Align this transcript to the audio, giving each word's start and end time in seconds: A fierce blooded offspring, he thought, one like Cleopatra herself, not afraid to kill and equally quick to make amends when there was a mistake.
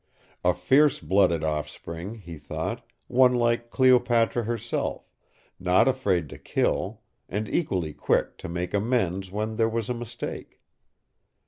A 0.43 0.55
fierce 0.55 0.99
blooded 0.99 1.43
offspring, 1.43 2.15
he 2.15 2.39
thought, 2.39 2.83
one 3.05 3.35
like 3.35 3.69
Cleopatra 3.69 4.45
herself, 4.45 5.11
not 5.59 5.87
afraid 5.87 6.27
to 6.29 6.39
kill 6.39 7.01
and 7.29 7.47
equally 7.47 7.93
quick 7.93 8.39
to 8.39 8.49
make 8.49 8.73
amends 8.73 9.29
when 9.29 9.57
there 9.57 9.69
was 9.69 9.89
a 9.91 9.93
mistake. 9.93 10.59